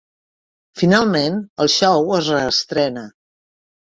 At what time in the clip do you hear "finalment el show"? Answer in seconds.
0.81-2.09